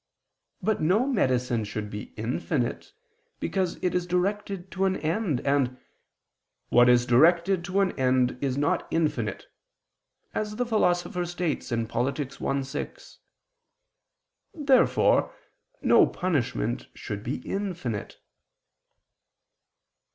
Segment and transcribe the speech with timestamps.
[0.63, 2.91] But no medicine should be infinite,
[3.39, 5.77] because it is directed to an end, and
[6.69, 9.45] "what is directed to an end, is not infinite,"
[10.33, 12.19] as the Philosopher states (Polit.
[12.41, 13.19] i, 6).
[14.55, 15.35] Therefore
[15.83, 18.17] no punishment should be infinite.